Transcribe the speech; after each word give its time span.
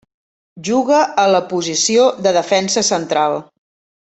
Juga 0.69 1.01
a 1.23 1.25
la 1.35 1.41
posició 1.51 2.07
de 2.29 2.33
defensa 2.39 2.85
central. 2.89 3.39